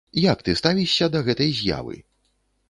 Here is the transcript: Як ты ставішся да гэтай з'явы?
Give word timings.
Як 0.21 0.39
ты 0.47 0.55
ставішся 0.61 1.09
да 1.17 1.21
гэтай 1.29 1.53
з'явы? 1.59 1.95